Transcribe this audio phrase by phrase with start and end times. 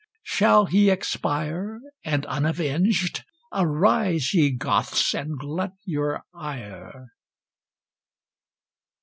[0.23, 3.23] Shall he expire, And unavenged?
[3.53, 7.09] Arise, ye Goths, and glut your ire!